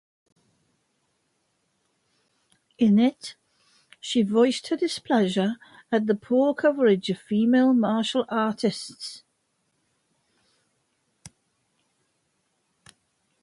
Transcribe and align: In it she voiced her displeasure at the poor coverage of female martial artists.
In 2.79 2.97
it 2.97 3.35
she 3.99 4.23
voiced 4.23 4.69
her 4.69 4.75
displeasure 4.75 5.57
at 5.91 6.07
the 6.07 6.15
poor 6.15 6.55
coverage 6.55 7.11
of 7.11 7.19
female 7.19 7.71
martial 7.73 8.25
artists. 8.27 9.21